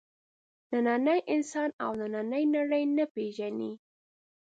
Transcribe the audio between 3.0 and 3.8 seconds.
پېژني.